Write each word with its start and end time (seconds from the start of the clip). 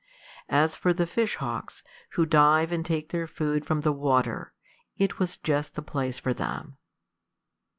As 0.49 0.75
for 0.75 0.93
the 0.93 1.05
fish 1.05 1.35
hawks, 1.35 1.83
who 2.13 2.25
dive 2.25 2.71
and 2.71 2.83
take 2.83 3.09
their 3.09 3.27
food 3.27 3.67
from 3.67 3.81
the 3.81 3.91
water, 3.91 4.51
it 4.97 5.19
was 5.19 5.37
just 5.37 5.75
the 5.75 5.83
place 5.83 6.17
for 6.17 6.33
them. 6.33 6.77